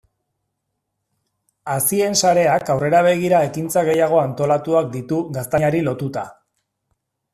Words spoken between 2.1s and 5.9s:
sareak aurrera begira ekintza gehiago antolatuak ditu gaztainari